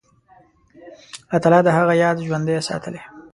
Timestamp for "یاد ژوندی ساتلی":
2.03-3.01